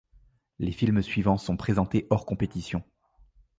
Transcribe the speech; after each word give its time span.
Les 0.57 0.71
films 0.71 1.03
suivants 1.03 1.37
sont 1.37 1.55
présentés 1.57 2.07
hors 2.09 2.25
compétition. 2.25 2.83